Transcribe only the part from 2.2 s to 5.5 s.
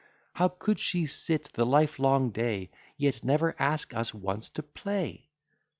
day, Yet never ask us once to play?